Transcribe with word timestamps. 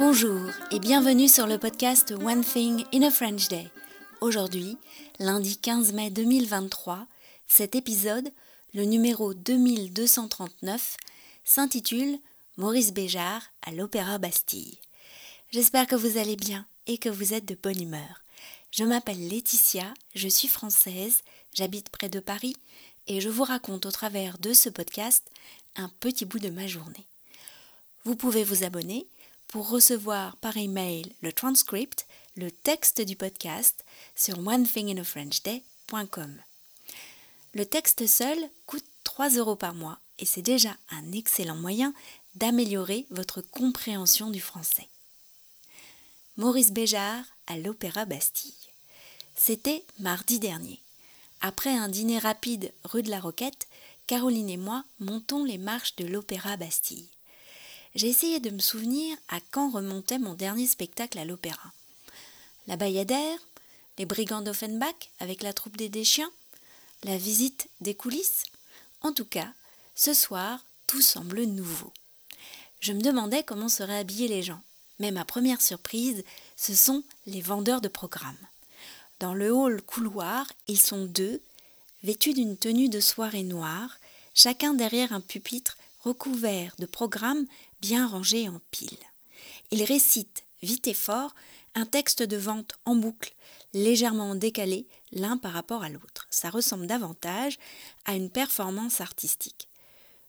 Bonjour 0.00 0.48
et 0.70 0.78
bienvenue 0.78 1.28
sur 1.28 1.46
le 1.46 1.58
podcast 1.58 2.12
One 2.12 2.42
Thing 2.42 2.86
in 2.90 3.02
a 3.02 3.10
French 3.10 3.48
Day. 3.48 3.70
Aujourd'hui, 4.22 4.78
lundi 5.18 5.58
15 5.58 5.92
mai 5.92 6.08
2023, 6.08 7.06
cet 7.46 7.74
épisode, 7.74 8.32
le 8.72 8.84
numéro 8.84 9.34
2239, 9.34 10.96
s'intitule 11.44 12.18
Maurice 12.56 12.94
Béjart 12.94 13.42
à 13.60 13.72
l'Opéra 13.72 14.16
Bastille. 14.16 14.78
J'espère 15.50 15.86
que 15.86 15.96
vous 15.96 16.16
allez 16.16 16.36
bien 16.36 16.64
et 16.86 16.96
que 16.96 17.10
vous 17.10 17.34
êtes 17.34 17.44
de 17.44 17.58
bonne 17.62 17.82
humeur. 17.82 18.24
Je 18.70 18.84
m'appelle 18.84 19.28
Laetitia, 19.28 19.92
je 20.14 20.28
suis 20.28 20.48
française, 20.48 21.20
j'habite 21.52 21.90
près 21.90 22.08
de 22.08 22.20
Paris 22.20 22.56
et 23.06 23.20
je 23.20 23.28
vous 23.28 23.44
raconte 23.44 23.84
au 23.84 23.90
travers 23.90 24.38
de 24.38 24.54
ce 24.54 24.70
podcast 24.70 25.30
un 25.76 25.90
petit 26.00 26.24
bout 26.24 26.38
de 26.38 26.48
ma 26.48 26.66
journée. 26.66 27.06
Vous 28.04 28.16
pouvez 28.16 28.44
vous 28.44 28.64
abonner 28.64 29.06
pour 29.50 29.68
recevoir 29.68 30.36
par 30.36 30.56
email 30.56 31.12
le 31.22 31.32
transcript, 31.32 32.06
le 32.36 32.52
texte 32.52 33.00
du 33.00 33.16
podcast 33.16 33.84
sur 34.14 34.38
onethinginafrenchday.com. 34.38 36.36
Le 37.54 37.66
texte 37.66 38.06
seul 38.06 38.38
coûte 38.66 38.84
3 39.02 39.30
euros 39.30 39.56
par 39.56 39.74
mois 39.74 39.98
et 40.20 40.24
c'est 40.24 40.40
déjà 40.40 40.76
un 40.90 41.10
excellent 41.10 41.56
moyen 41.56 41.92
d'améliorer 42.36 43.06
votre 43.10 43.40
compréhension 43.40 44.30
du 44.30 44.40
français. 44.40 44.86
Maurice 46.36 46.70
Béjart 46.70 47.24
à 47.48 47.58
l'Opéra 47.58 48.04
Bastille. 48.04 48.54
C'était 49.34 49.84
mardi 49.98 50.38
dernier. 50.38 50.80
Après 51.40 51.74
un 51.76 51.88
dîner 51.88 52.20
rapide 52.20 52.72
rue 52.84 53.02
de 53.02 53.10
la 53.10 53.18
Roquette, 53.18 53.66
Caroline 54.06 54.48
et 54.48 54.56
moi 54.56 54.84
montons 55.00 55.44
les 55.44 55.58
marches 55.58 55.96
de 55.96 56.06
l'Opéra 56.06 56.56
Bastille 56.56 57.08
j'ai 57.94 58.08
essayé 58.08 58.40
de 58.40 58.50
me 58.50 58.60
souvenir 58.60 59.16
à 59.28 59.38
quand 59.50 59.70
remontait 59.70 60.18
mon 60.18 60.34
dernier 60.34 60.66
spectacle 60.66 61.18
à 61.18 61.24
l'opéra. 61.24 61.72
La 62.66 62.76
Bayadère, 62.76 63.38
les 63.98 64.06
Brigands 64.06 64.42
d'Offenbach 64.42 65.10
avec 65.18 65.42
la 65.42 65.52
troupe 65.52 65.76
des 65.76 65.88
Déchiens, 65.88 66.30
la 67.04 67.16
visite 67.16 67.68
des 67.80 67.94
coulisses. 67.94 68.44
En 69.02 69.12
tout 69.12 69.24
cas, 69.24 69.48
ce 69.94 70.14
soir, 70.14 70.64
tout 70.86 71.00
semble 71.00 71.42
nouveau. 71.42 71.92
Je 72.80 72.92
me 72.92 73.00
demandais 73.00 73.42
comment 73.42 73.68
seraient 73.68 73.98
habillés 73.98 74.28
les 74.28 74.42
gens. 74.42 74.60
Mais 74.98 75.10
ma 75.10 75.24
première 75.24 75.62
surprise, 75.62 76.24
ce 76.56 76.74
sont 76.74 77.02
les 77.26 77.40
vendeurs 77.40 77.80
de 77.80 77.88
programmes. 77.88 78.36
Dans 79.18 79.34
le 79.34 79.52
hall 79.52 79.82
couloir, 79.82 80.46
ils 80.66 80.80
sont 80.80 81.04
deux, 81.04 81.40
vêtus 82.02 82.34
d'une 82.34 82.56
tenue 82.56 82.88
de 82.88 83.00
soirée 83.00 83.42
noire, 83.42 83.98
chacun 84.34 84.74
derrière 84.74 85.12
un 85.12 85.20
pupitre 85.20 85.76
recouvert 86.00 86.74
de 86.78 86.86
programmes 86.86 87.46
bien 87.80 88.06
rangés 88.06 88.48
en 88.48 88.60
piles. 88.70 88.88
Ils 89.70 89.84
récitent, 89.84 90.44
vite 90.62 90.88
et 90.88 90.94
fort, 90.94 91.34
un 91.74 91.86
texte 91.86 92.22
de 92.22 92.36
vente 92.36 92.72
en 92.84 92.96
boucle, 92.96 93.34
légèrement 93.72 94.34
décalé 94.34 94.86
l'un 95.12 95.36
par 95.36 95.52
rapport 95.52 95.82
à 95.82 95.88
l'autre. 95.88 96.26
Ça 96.30 96.50
ressemble 96.50 96.86
davantage 96.86 97.58
à 98.04 98.14
une 98.14 98.30
performance 98.30 99.00
artistique. 99.00 99.68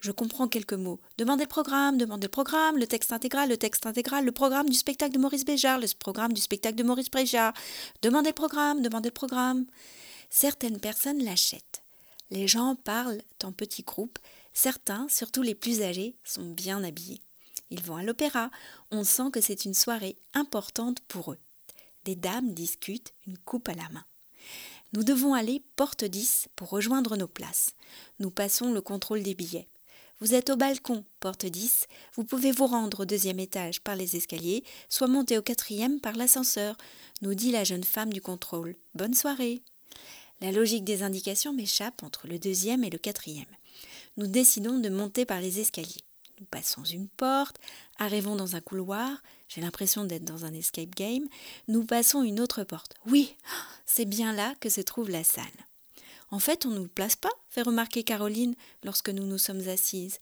Je 0.00 0.10
comprends 0.10 0.48
quelques 0.48 0.72
mots. 0.72 1.00
Demandez 1.16 1.44
le 1.44 1.48
programme, 1.48 1.96
demandez 1.96 2.26
le 2.26 2.30
programme, 2.30 2.76
le 2.76 2.88
texte 2.88 3.12
intégral, 3.12 3.48
le 3.48 3.56
texte 3.56 3.86
intégral, 3.86 4.24
le 4.24 4.32
programme 4.32 4.68
du 4.68 4.74
spectacle 4.74 5.14
de 5.14 5.18
Maurice 5.18 5.44
Béjart, 5.44 5.78
le 5.78 5.86
programme 5.96 6.32
du 6.32 6.40
spectacle 6.40 6.74
de 6.74 6.82
Maurice 6.82 7.10
Béjart. 7.10 7.54
Demandez 8.02 8.30
le 8.30 8.34
programme, 8.34 8.82
demandez 8.82 9.10
le 9.10 9.14
programme. 9.14 9.64
Certaines 10.28 10.80
personnes 10.80 11.22
l'achètent. 11.22 11.82
Les 12.30 12.48
gens 12.48 12.74
parlent 12.74 13.22
en 13.44 13.52
petits 13.52 13.84
groupes 13.84 14.18
Certains, 14.54 15.06
surtout 15.08 15.42
les 15.42 15.54
plus 15.54 15.82
âgés, 15.82 16.16
sont 16.24 16.50
bien 16.50 16.84
habillés. 16.84 17.22
Ils 17.70 17.82
vont 17.82 17.96
à 17.96 18.02
l'opéra, 18.02 18.50
on 18.90 19.02
sent 19.02 19.30
que 19.32 19.40
c'est 19.40 19.64
une 19.64 19.74
soirée 19.74 20.16
importante 20.34 21.00
pour 21.08 21.32
eux. 21.32 21.38
Des 22.04 22.16
dames 22.16 22.52
discutent, 22.52 23.14
une 23.26 23.38
coupe 23.38 23.68
à 23.68 23.74
la 23.74 23.88
main. 23.88 24.04
Nous 24.92 25.04
devons 25.04 25.32
aller 25.32 25.62
porte 25.76 26.04
10 26.04 26.48
pour 26.54 26.68
rejoindre 26.68 27.16
nos 27.16 27.28
places. 27.28 27.74
Nous 28.18 28.30
passons 28.30 28.72
le 28.72 28.82
contrôle 28.82 29.22
des 29.22 29.34
billets. 29.34 29.68
Vous 30.20 30.34
êtes 30.34 30.50
au 30.50 30.56
balcon, 30.56 31.04
porte 31.18 31.46
10. 31.46 31.86
Vous 32.14 32.24
pouvez 32.24 32.52
vous 32.52 32.66
rendre 32.66 33.00
au 33.00 33.04
deuxième 33.06 33.40
étage 33.40 33.80
par 33.80 33.96
les 33.96 34.16
escaliers, 34.16 34.64
soit 34.88 35.08
monter 35.08 35.38
au 35.38 35.42
quatrième 35.42 35.98
par 35.98 36.14
l'ascenseur, 36.14 36.76
nous 37.22 37.34
dit 37.34 37.52
la 37.52 37.64
jeune 37.64 37.84
femme 37.84 38.12
du 38.12 38.20
contrôle. 38.20 38.76
Bonne 38.94 39.14
soirée. 39.14 39.62
La 40.40 40.52
logique 40.52 40.84
des 40.84 41.02
indications 41.02 41.54
m'échappe 41.54 42.02
entre 42.02 42.26
le 42.26 42.38
deuxième 42.38 42.84
et 42.84 42.90
le 42.90 42.98
quatrième 42.98 43.46
nous 44.16 44.26
décidons 44.26 44.78
de 44.78 44.88
monter 44.88 45.24
par 45.24 45.40
les 45.40 45.60
escaliers. 45.60 46.04
Nous 46.40 46.46
passons 46.46 46.82
une 46.84 47.08
porte, 47.08 47.58
arrivons 47.98 48.34
dans 48.34 48.56
un 48.56 48.60
couloir, 48.60 49.22
j'ai 49.48 49.60
l'impression 49.60 50.04
d'être 50.04 50.24
dans 50.24 50.44
un 50.44 50.52
escape 50.52 50.94
game, 50.94 51.28
nous 51.68 51.84
passons 51.84 52.22
une 52.22 52.40
autre 52.40 52.64
porte. 52.64 52.94
Oui, 53.06 53.36
c'est 53.86 54.06
bien 54.06 54.32
là 54.32 54.54
que 54.60 54.68
se 54.68 54.80
trouve 54.80 55.10
la 55.10 55.24
salle. 55.24 55.44
En 56.30 56.38
fait, 56.38 56.66
on 56.66 56.70
ne 56.70 56.78
nous 56.78 56.88
place 56.88 57.14
pas, 57.14 57.30
fait 57.48 57.62
remarquer 57.62 58.02
Caroline 58.02 58.54
lorsque 58.82 59.10
nous 59.10 59.26
nous 59.26 59.38
sommes 59.38 59.68
assises. 59.68 60.18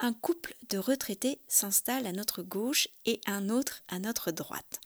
Un 0.00 0.12
couple 0.12 0.54
de 0.68 0.78
retraités 0.78 1.40
s'installe 1.48 2.06
à 2.06 2.12
notre 2.12 2.42
gauche 2.42 2.88
et 3.06 3.20
un 3.26 3.48
autre 3.48 3.82
à 3.88 3.98
notre 3.98 4.30
droite. 4.30 4.80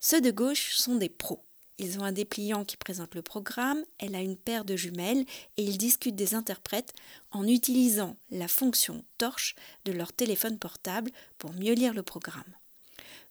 Ceux 0.00 0.20
de 0.20 0.32
gauche 0.32 0.74
sont 0.74 0.96
des 0.96 1.08
pros. 1.10 1.44
Ils 1.82 1.98
ont 1.98 2.04
un 2.04 2.12
dépliant 2.12 2.64
qui 2.64 2.76
présente 2.76 3.16
le 3.16 3.22
programme, 3.22 3.84
elle 3.98 4.14
a 4.14 4.20
une 4.20 4.36
paire 4.36 4.64
de 4.64 4.76
jumelles 4.76 5.24
et 5.56 5.64
ils 5.64 5.78
discutent 5.78 6.14
des 6.14 6.36
interprètes 6.36 6.94
en 7.32 7.44
utilisant 7.44 8.16
la 8.30 8.46
fonction 8.46 9.04
torche 9.18 9.56
de 9.84 9.90
leur 9.90 10.12
téléphone 10.12 10.60
portable 10.60 11.10
pour 11.38 11.52
mieux 11.54 11.74
lire 11.74 11.92
le 11.92 12.04
programme. 12.04 12.54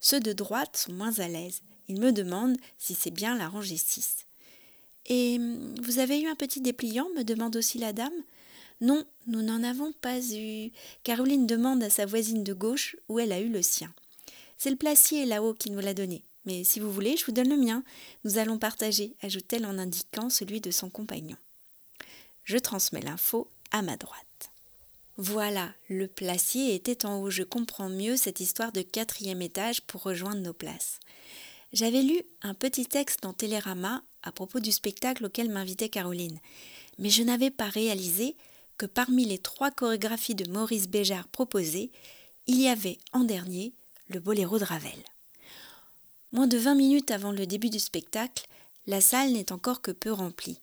Ceux 0.02 0.20
de 0.20 0.34
droite 0.34 0.76
sont 0.76 0.92
moins 0.92 1.18
à 1.20 1.30
l'aise. 1.30 1.62
Ils 1.88 2.02
me 2.02 2.12
demandent 2.12 2.58
si 2.78 2.94
c'est 2.94 3.10
bien 3.10 3.38
la 3.38 3.48
rangée 3.48 3.78
6. 3.78 4.26
Et 5.06 5.40
vous 5.82 6.00
avez 6.00 6.20
eu 6.20 6.28
un 6.28 6.36
petit 6.36 6.60
dépliant 6.60 7.08
me 7.16 7.24
demande 7.24 7.56
aussi 7.56 7.78
la 7.78 7.94
dame? 7.94 8.12
Non, 8.82 9.06
nous 9.28 9.44
n'en 9.44 9.64
avons 9.64 9.94
pas 9.94 10.20
eu. 10.20 10.72
Caroline 11.04 11.48
demande 11.48 11.84
à 11.84 11.90
sa 11.90 12.06
voisine 12.06 12.44
de 12.44 12.54
gauche 12.54 12.98
où 13.08 13.18
elle 13.18 13.32
a 13.32 13.40
eu 13.40 13.50
le 13.50 13.62
sien. 13.62 13.94
C'est 14.58 14.72
le 14.72 14.76
placier 14.76 15.26
là-haut 15.26 15.54
qui 15.54 15.72
nous 15.72 15.80
l'a 15.80 15.94
donné. 15.94 16.26
Mais 16.46 16.64
si 16.64 16.80
vous 16.80 16.92
voulez, 16.92 17.18
je 17.18 17.26
vous 17.26 17.32
donne 17.32 17.50
le 17.50 17.58
mien. 17.58 17.84
Nous 18.24 18.38
allons 18.38 18.58
partager, 18.58 19.16
ajoute-t-elle 19.22 19.66
en 19.66 19.78
indiquant 19.78 20.30
celui 20.30 20.62
de 20.62 20.72
son 20.72 20.90
compagnon. 20.90 21.38
Je 22.44 22.58
transmets 22.58 23.02
l'info 23.02 23.50
à 23.72 23.82
ma 23.82 23.98
droite. 23.98 24.52
Voilà, 25.18 25.74
le 25.88 26.08
placier 26.08 26.74
était 26.74 27.06
en 27.06 27.22
haut. 27.22 27.30
Je 27.30 27.44
comprends 27.44 27.90
mieux 27.90 28.18
cette 28.18 28.40
histoire 28.40 28.72
de 28.72 28.82
quatrième 28.82 29.42
étage 29.42 29.82
pour 29.82 30.02
rejoindre 30.04 30.42
nos 30.42 30.54
places. 30.54 31.00
J'avais 31.74 32.02
lu 32.02 32.22
un 32.42 32.54
petit 32.54 32.86
texte 32.86 33.22
dans 33.22 33.34
Télérama 33.34 34.04
à 34.24 34.32
propos 34.32 34.60
du 34.60 34.72
spectacle 34.72 35.26
auquel 35.26 35.50
m'invitait 35.50 35.90
Caroline, 35.90 36.40
mais 36.98 37.10
je 37.10 37.24
n'avais 37.24 37.52
pas 37.52 37.70
réalisé 37.70 38.36
que 38.78 38.86
parmi 38.86 39.26
les 39.26 39.38
trois 39.38 39.72
chorégraphies 39.72 40.36
de 40.36 40.50
Maurice 40.50 40.88
Béjart 40.88 41.28
proposées, 41.28 41.92
il 42.48 42.60
y 42.60 42.68
avait 42.68 42.98
en 43.14 43.24
dernier 43.24 43.74
le 44.10 44.20
boléro 44.20 44.60
de 44.60 44.66
Ravel. 44.66 45.00
Moins 46.32 46.48
de 46.48 46.58
vingt 46.58 46.76
minutes 46.76 47.12
avant 47.12 47.32
le 47.32 47.46
début 47.46 47.70
du 47.70 47.80
spectacle, 47.80 48.48
la 48.88 49.02
salle 49.02 49.34
n'est 49.34 49.52
encore 49.52 49.82
que 49.82 49.92
peu 49.92 50.12
remplie. 50.14 50.60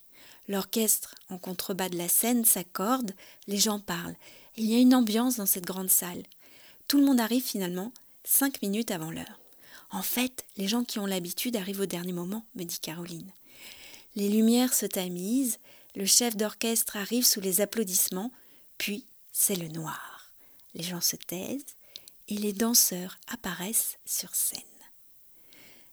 L'orchestre, 0.48 1.14
en 1.28 1.36
contrebas 1.36 1.90
de 1.90 1.98
la 1.98 2.08
scène, 2.08 2.46
s'accorde, 2.46 3.12
les 3.46 3.58
gens 3.58 3.78
parlent. 3.78 4.16
Il 4.56 4.64
y 4.64 4.74
a 4.74 4.78
une 4.78 4.94
ambiance 4.94 5.36
dans 5.36 5.46
cette 5.46 5.66
grande 5.66 5.90
salle. 5.90 6.22
Tout 6.88 6.98
le 6.98 7.04
monde 7.04 7.20
arrive 7.20 7.44
finalement 7.44 7.92
cinq 8.24 8.62
minutes 8.62 8.90
avant 8.90 9.10
l'heure. 9.10 9.38
En 9.90 10.02
fait, 10.02 10.46
les 10.56 10.68
gens 10.68 10.84
qui 10.84 10.98
ont 10.98 11.06
l'habitude 11.06 11.56
arrivent 11.56 11.80
au 11.80 11.86
dernier 11.86 12.12
moment, 12.12 12.44
me 12.54 12.64
dit 12.64 12.80
Caroline. 12.80 13.30
Les 14.16 14.30
lumières 14.30 14.72
se 14.72 14.86
tamisent, 14.86 15.58
le 15.94 16.06
chef 16.06 16.34
d'orchestre 16.34 16.96
arrive 16.96 17.26
sous 17.26 17.40
les 17.40 17.60
applaudissements, 17.60 18.32
puis 18.78 19.04
c'est 19.32 19.56
le 19.56 19.68
noir. 19.68 20.32
Les 20.74 20.82
gens 20.82 21.00
se 21.00 21.16
taisent 21.16 21.76
et 22.28 22.36
les 22.36 22.52
danseurs 22.54 23.18
apparaissent 23.28 23.98
sur 24.06 24.34
scène. 24.34 24.77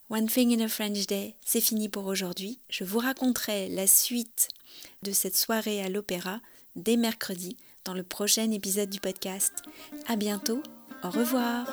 One 0.08 0.28
Thing 0.28 0.54
in 0.54 0.64
a 0.64 0.68
French 0.68 1.08
Day, 1.08 1.36
c'est 1.44 1.60
fini 1.60 1.90
pour 1.90 2.06
aujourd'hui. 2.06 2.60
Je 2.70 2.84
vous 2.84 3.00
raconterai 3.00 3.70
la 3.70 3.88
suite 3.88 4.50
de 5.02 5.12
cette 5.12 5.36
soirée 5.36 5.82
à 5.82 5.90
l'opéra 5.90 6.42
dès 6.76 6.96
mercredi 6.96 7.58
dans 7.86 7.96
le 7.96 8.04
prochain 8.04 8.52
épisode 8.52 8.92
du 8.92 9.00
podcast. 9.00 9.64
À 10.08 10.16
bientôt. 10.16 10.62
Au 11.04 11.10
revoir. 11.10 11.66